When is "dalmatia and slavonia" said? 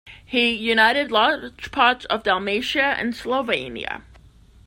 2.23-4.01